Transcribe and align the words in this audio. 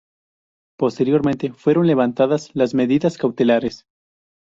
Posteriormente 0.79 1.51
fueron 1.53 1.85
levantadas 1.85 2.49
las 2.55 2.73
medidas 2.73 3.19
cautelares. 3.19 3.85